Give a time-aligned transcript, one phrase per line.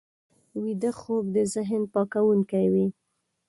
[0.63, 2.87] ویده خوب د ذهن پاکوونکی وي